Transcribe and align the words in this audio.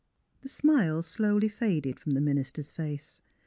The 0.41 0.49
smile 0.49 1.03
slowly 1.03 1.47
faded 1.47 1.99
from 1.99 2.13
the 2.13 2.21
minister's 2.21 2.71
face. 2.71 3.21